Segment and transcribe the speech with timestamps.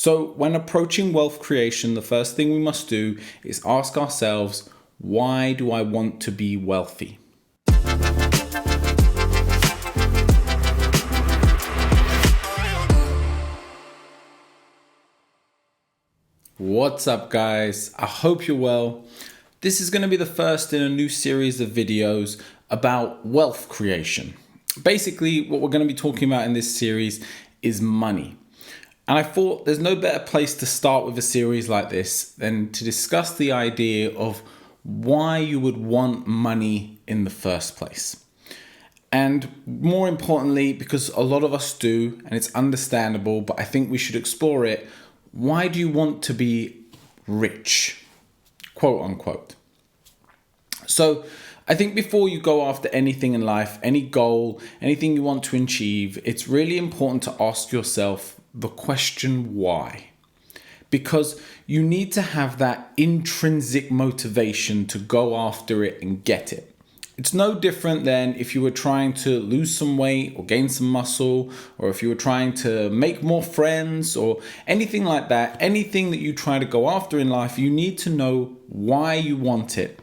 [0.00, 5.54] So, when approaching wealth creation, the first thing we must do is ask ourselves why
[5.54, 7.18] do I want to be wealthy?
[16.58, 17.92] What's up, guys?
[17.98, 19.02] I hope you're well.
[19.62, 22.40] This is going to be the first in a new series of videos
[22.70, 24.34] about wealth creation.
[24.80, 27.20] Basically, what we're going to be talking about in this series
[27.62, 28.36] is money.
[29.08, 32.70] And I thought there's no better place to start with a series like this than
[32.72, 34.42] to discuss the idea of
[34.82, 38.22] why you would want money in the first place.
[39.10, 43.90] And more importantly, because a lot of us do, and it's understandable, but I think
[43.90, 44.86] we should explore it
[45.32, 46.76] why do you want to be
[47.26, 48.02] rich?
[48.74, 49.54] Quote unquote.
[50.86, 51.24] So,
[51.68, 55.62] I think before you go after anything in life, any goal, anything you want to
[55.62, 60.10] achieve, it's really important to ask yourself the question why.
[60.90, 66.74] Because you need to have that intrinsic motivation to go after it and get it.
[67.18, 70.88] It's no different than if you were trying to lose some weight or gain some
[70.88, 75.56] muscle, or if you were trying to make more friends or anything like that.
[75.60, 79.36] Anything that you try to go after in life, you need to know why you
[79.36, 79.98] want it.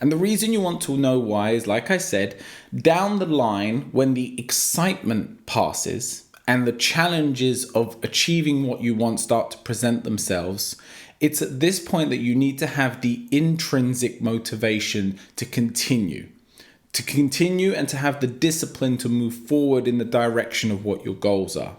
[0.00, 2.40] And the reason you want to know why is, like I said,
[2.74, 9.18] down the line, when the excitement passes and the challenges of achieving what you want
[9.18, 10.76] start to present themselves,
[11.18, 16.28] it's at this point that you need to have the intrinsic motivation to continue
[16.92, 21.02] to continue and to have the discipline to move forward in the direction of what
[21.06, 21.76] your goals are.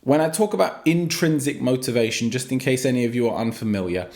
[0.00, 4.08] When I talk about intrinsic motivation, just in case any of you are unfamiliar,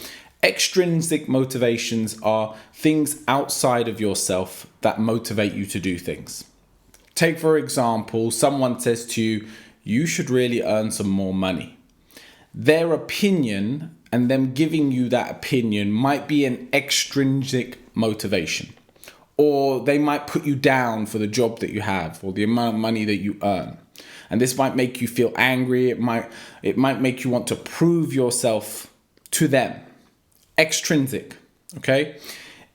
[0.43, 6.45] extrinsic motivations are things outside of yourself that motivate you to do things.
[7.19, 9.49] Take, for example, someone says to you,
[9.83, 11.77] You should really earn some more money.
[12.55, 18.73] Their opinion and them giving you that opinion might be an extrinsic motivation
[19.37, 22.77] or they might put you down for the job that you have or the amount
[22.77, 23.77] of money that you earn.
[24.31, 25.91] And this might make you feel angry.
[25.91, 26.31] It might
[26.63, 28.95] it might make you want to prove yourself
[29.33, 29.81] to them.
[30.57, 31.37] Extrinsic
[31.79, 32.21] okay?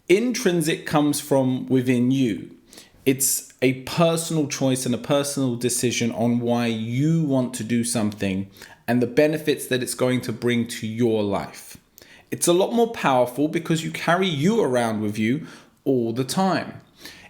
[0.09, 2.57] Intrinsic comes from within you
[3.05, 8.49] it's a personal choice and a personal decision on why you want to do something
[8.87, 11.77] and the benefits that it's going to bring to your life
[12.33, 15.45] it's a lot more powerful because you carry you around with you
[15.83, 16.81] all the time.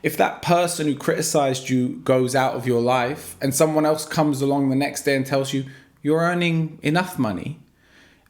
[0.01, 4.41] If that person who criticized you goes out of your life and someone else comes
[4.41, 5.65] along the next day and tells you
[6.01, 7.59] you're earning enough money,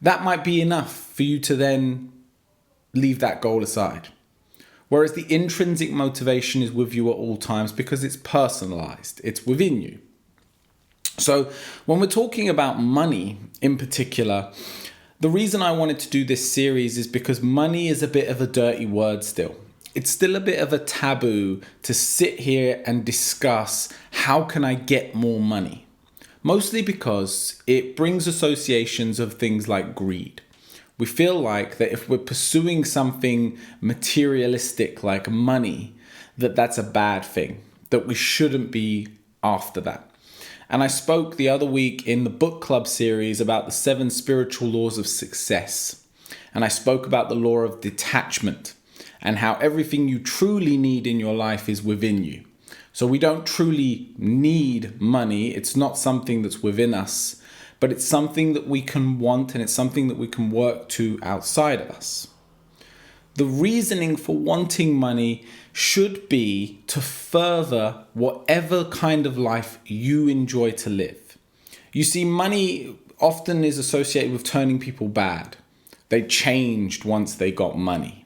[0.02, 2.12] that might be enough for you to then
[2.92, 4.08] leave that goal aside.
[4.88, 9.80] Whereas the intrinsic motivation is with you at all times because it's personalized, it's within
[9.80, 9.98] you.
[11.16, 11.50] So,
[11.86, 14.52] when we're talking about money in particular,
[15.20, 18.40] the reason I wanted to do this series is because money is a bit of
[18.40, 19.56] a dirty word still
[19.94, 24.74] it's still a bit of a taboo to sit here and discuss how can I
[24.74, 25.86] get more money.
[26.42, 30.42] Mostly because it brings associations of things like greed.
[30.96, 35.94] We feel like that if we're pursuing something materialistic like money,
[36.38, 39.08] that that's a bad thing, that we shouldn't be
[39.42, 40.10] after that.
[40.68, 44.68] And I spoke the other week in the book club series about the seven spiritual
[44.68, 46.04] laws of success.
[46.54, 48.74] And I spoke about the law of detachment
[49.20, 52.44] and how everything you truly need in your life is within you.
[52.92, 57.42] So we don't truly need money, it's not something that's within us,
[57.84, 61.18] but it's something that we can want and it's something that we can work to
[61.22, 62.28] outside of us.
[63.34, 70.70] The reasoning for wanting money should be to further whatever kind of life you enjoy
[70.70, 71.36] to live.
[71.92, 75.58] You see, money often is associated with turning people bad.
[76.08, 78.23] They changed once they got money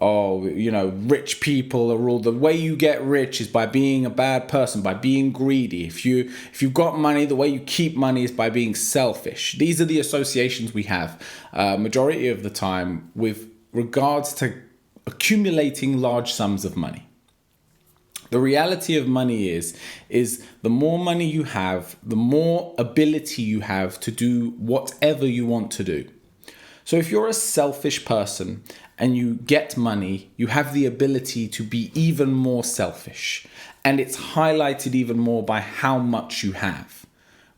[0.00, 4.06] oh, you know, rich people are all the way you get rich is by being
[4.06, 5.86] a bad person, by being greedy.
[5.86, 9.58] If you if you've got money, the way you keep money is by being selfish.
[9.58, 11.20] These are the associations we have,
[11.52, 14.54] uh, majority of the time, with regards to
[15.06, 17.08] accumulating large sums of money.
[18.30, 19.76] The reality of money is
[20.08, 25.46] is the more money you have, the more ability you have to do whatever you
[25.46, 26.08] want to do.
[26.88, 28.64] So if you're a selfish person
[28.96, 33.46] and you get money, you have the ability to be even more selfish.
[33.84, 37.04] And it's highlighted even more by how much you have.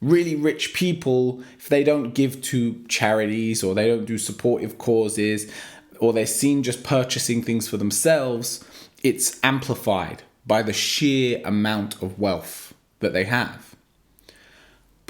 [0.00, 5.49] Really rich people, if they don't give to charities or they don't do supportive causes
[6.00, 8.65] or they're seen just purchasing things for themselves,
[9.05, 13.76] it's amplified by the sheer amount of wealth that they have.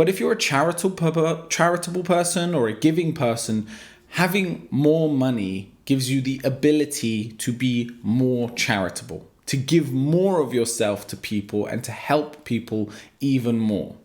[0.00, 3.66] But if you're a charitable charitable person or a giving person,
[4.10, 10.54] having more money gives you the ability to be more charitable, to give more of
[10.54, 12.90] yourself to people and to help people
[13.20, 13.96] even more.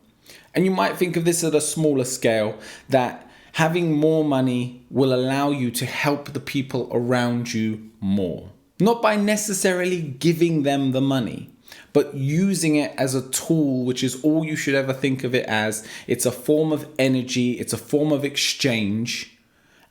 [0.54, 2.58] And you might think of this at a smaller scale
[2.90, 8.50] that having more money will allow you to help the people around you more.
[8.80, 11.50] Not by necessarily giving them the money,
[11.94, 15.46] but using it as a tool, which is all you should ever think of it
[15.46, 15.88] as.
[16.08, 19.35] It's a form of energy, it's a form of exchange.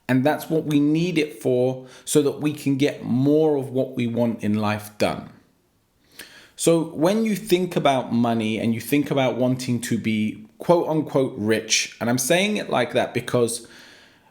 [0.09, 3.97] And that's what we need it for so that we can get more of what
[3.97, 5.31] we want in life done.
[6.57, 11.35] So, when you think about money and you think about wanting to be quote unquote
[11.37, 13.67] rich, and I'm saying it like that because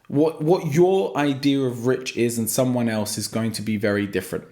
[0.07, 4.07] what, what your idea of rich is and someone else is going to be very
[4.07, 4.45] different.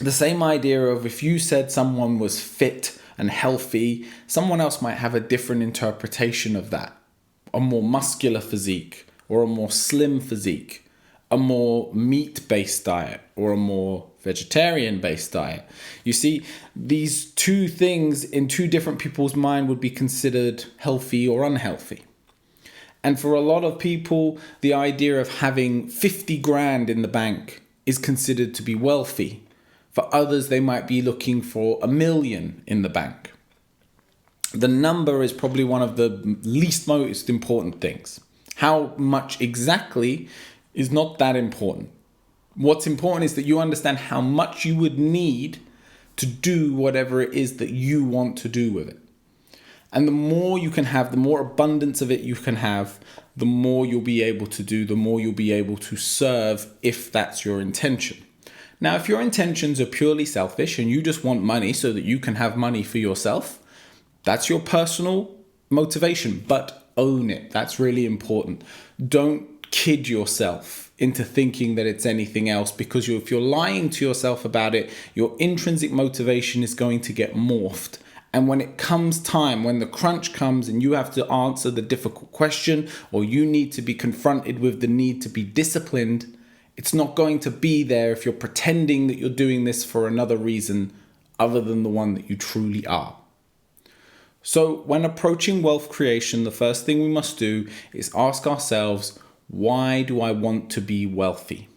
[0.00, 4.98] The same idea of if you said someone was fit and healthy, someone else might
[4.98, 6.96] have a different interpretation of that.
[7.52, 10.84] A more muscular physique or a more slim physique,
[11.30, 15.64] a more meat based diet or a more vegetarian based diet.
[16.04, 16.42] You see,
[16.74, 22.02] these two things in two different people's mind would be considered healthy or unhealthy.
[23.02, 27.62] And for a lot of people, the idea of having 50 grand in the bank
[27.86, 29.44] is considered to be wealthy.
[29.92, 33.32] For others, they might be looking for a million in the bank.
[34.52, 36.08] The number is probably one of the
[36.42, 38.20] least most important things.
[38.58, 40.28] How much exactly
[40.74, 41.90] is not that important.
[42.56, 45.60] What's important is that you understand how much you would need
[46.16, 48.98] to do whatever it is that you want to do with it.
[49.92, 52.98] And the more you can have, the more abundance of it you can have,
[53.36, 57.12] the more you'll be able to do, the more you'll be able to serve if
[57.12, 58.26] that's your intention.
[58.80, 62.18] Now, if your intentions are purely selfish and you just want money so that you
[62.18, 63.60] can have money for yourself,
[64.24, 65.36] that's your personal
[65.70, 67.50] motivation, but own it.
[67.50, 68.62] That's really important.
[69.06, 74.04] Don't kid yourself into thinking that it's anything else because you, if you're lying to
[74.06, 77.98] yourself about it, your intrinsic motivation is going to get morphed.
[78.32, 81.80] And when it comes time, when the crunch comes and you have to answer the
[81.80, 86.36] difficult question or you need to be confronted with the need to be disciplined,
[86.76, 90.36] it's not going to be there if you're pretending that you're doing this for another
[90.36, 90.92] reason
[91.38, 93.16] other than the one that you truly are.
[94.42, 99.18] So, when approaching wealth creation, the first thing we must do is ask ourselves
[99.48, 101.68] why do I want to be wealthy?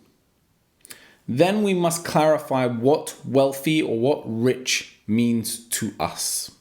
[1.28, 6.52] Then we must clarify what wealthy or what rich means to us.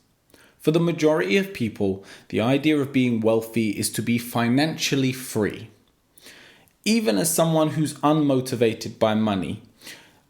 [0.59, 5.71] For the majority of people, the idea of being wealthy is to be financially free.
[6.85, 9.63] Even as someone who's unmotivated by money,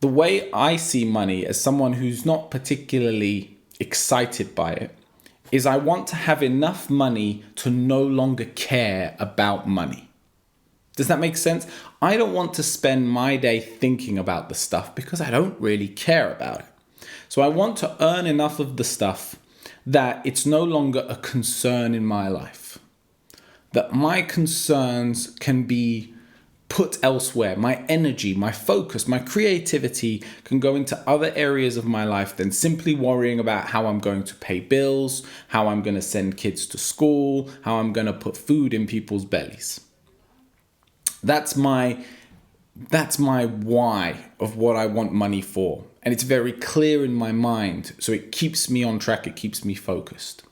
[0.01, 4.97] the way I see money as someone who's not particularly excited by it
[5.53, 10.11] is I want to have enough money to no longer care about money.
[10.97, 11.67] Does that make sense?
[12.03, 15.89] I don't want to spend my day thinking about the stuff because I don't really
[15.89, 17.07] care about it.
[17.29, 19.37] So I want to earn enough of the stuff
[19.87, 22.79] that it's no longer a concern in my life.
[23.73, 26.15] That my concerns can be
[26.71, 27.57] put elsewhere.
[27.57, 32.53] My energy, my focus, my creativity can go into other areas of my life than
[32.53, 36.65] simply worrying about how I'm going to pay bills, how I'm going to send kids
[36.67, 39.81] to school, how I'm going to put food in people's bellies.
[41.23, 42.03] That's my
[42.89, 45.85] that's my why of what I want money for.
[46.03, 47.93] And it's very clear in my mind.
[47.99, 50.45] So it keeps me on track, it keeps me focused.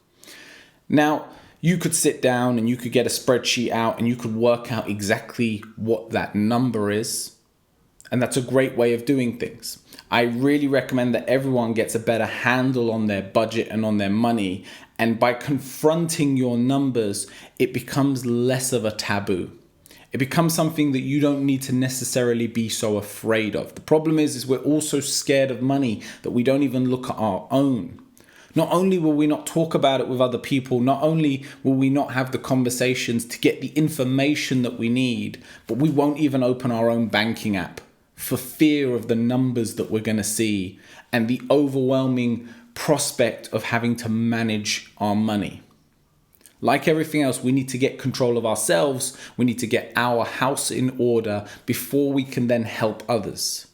[0.90, 1.28] Now,
[1.60, 4.70] you could sit down and you could get a spreadsheet out and you could work
[4.70, 7.36] out exactly what that number is.
[8.10, 9.78] And that's a great way of doing things.
[10.10, 14.10] I really recommend that everyone gets a better handle on their budget and on their
[14.10, 14.64] money.
[14.98, 17.26] And by confronting your numbers,
[17.58, 19.58] it becomes less of a taboo
[20.10, 23.74] it becomes something that you don't need to necessarily be so afraid of.
[23.74, 27.16] The problem is, is we're also scared of money that we don't even look at
[27.18, 28.00] our own.
[28.54, 31.90] Not only will we not talk about it with other people, not only will we
[31.90, 36.42] not have the conversations to get the information that we need, but we won't even
[36.42, 37.80] open our own banking app
[38.16, 40.78] for fear of the numbers that we're going to see
[41.12, 45.62] and the overwhelming prospect of having to manage our money.
[46.60, 49.16] Like everything else, we need to get control of ourselves.
[49.36, 53.68] We need to get our house in order before we can then help others.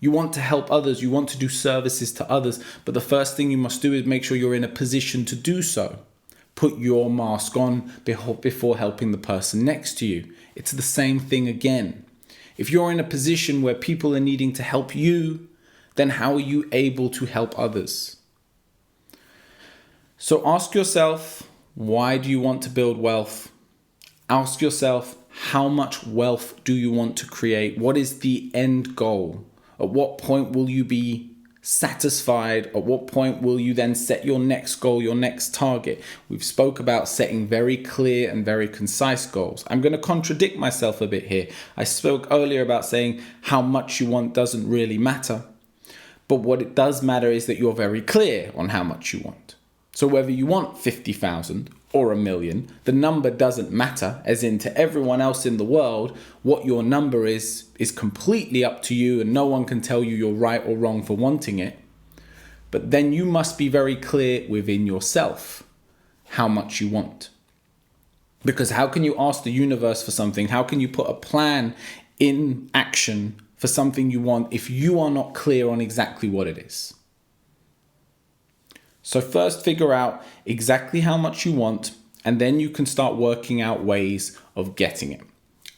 [0.00, 3.36] You want to help others, you want to do services to others, but the first
[3.36, 5.98] thing you must do is make sure you're in a position to do so.
[6.54, 10.32] Put your mask on before helping the person next to you.
[10.54, 12.04] It's the same thing again.
[12.56, 15.48] If you're in a position where people are needing to help you,
[15.96, 18.16] then how are you able to help others?
[20.18, 23.50] So ask yourself Why do you want to build wealth?
[24.28, 27.78] Ask yourself, how much wealth do you want to create?
[27.78, 29.44] What is the end goal?
[29.80, 31.30] At what point will you be
[31.62, 32.66] satisfied?
[32.68, 36.02] At what point will you then set your next goal, your next target?
[36.28, 39.64] We've spoke about setting very clear and very concise goals.
[39.68, 41.48] I'm going to contradict myself a bit here.
[41.76, 45.44] I spoke earlier about saying how much you want doesn't really matter.
[46.28, 49.56] But what it does matter is that you're very clear on how much you want.
[49.92, 54.76] So whether you want 50,000 or a million, the number doesn't matter, as in to
[54.78, 59.32] everyone else in the world, what your number is is completely up to you and
[59.32, 61.78] no one can tell you you're right or wrong for wanting it.
[62.70, 65.64] But then you must be very clear within yourself
[66.30, 67.30] how much you want.
[68.44, 70.48] Because how can you ask the universe for something?
[70.48, 71.74] How can you put a plan
[72.18, 76.56] in action for something you want if you are not clear on exactly what it
[76.56, 76.94] is?
[79.02, 81.92] So, first figure out exactly how much you want,
[82.24, 85.22] and then you can start working out ways of getting it.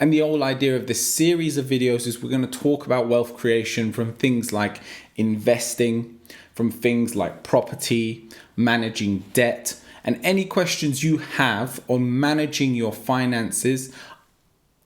[0.00, 3.06] And the whole idea of this series of videos is we're going to talk about
[3.06, 4.80] wealth creation from things like
[5.14, 6.18] investing,
[6.54, 13.94] from things like property, managing debt, and any questions you have on managing your finances.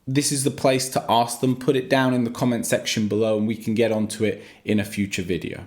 [0.06, 1.56] This is the place to ask them.
[1.56, 4.78] Put it down in the comment section below, and we can get onto it in
[4.78, 5.66] a future video.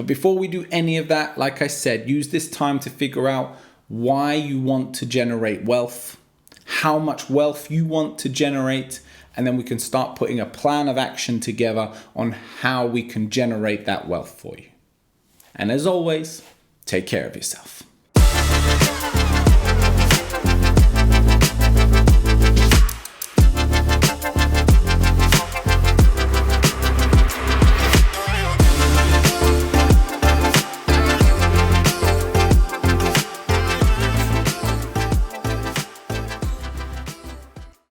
[0.00, 3.28] But before we do any of that, like I said, use this time to figure
[3.28, 3.54] out
[3.88, 6.18] why you want to generate wealth,
[6.64, 9.02] how much wealth you want to generate,
[9.36, 13.28] and then we can start putting a plan of action together on how we can
[13.28, 14.70] generate that wealth for you.
[15.54, 16.48] And as always,
[16.86, 17.82] take care of yourself.